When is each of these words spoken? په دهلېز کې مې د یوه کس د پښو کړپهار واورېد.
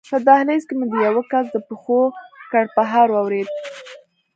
په 0.09 0.17
دهلېز 0.27 0.63
کې 0.67 0.73
مې 0.77 0.85
د 0.91 0.93
یوه 1.07 1.23
کس 1.31 1.45
د 1.51 1.57
پښو 1.67 2.01
کړپهار 2.51 3.07
واورېد. 3.11 3.47